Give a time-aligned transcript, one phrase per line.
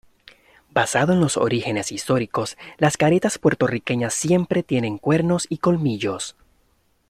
[0.71, 6.35] Basado en los orígenes históricos las caretas puertorriqueñas siempre tienen cuernos y colmillos.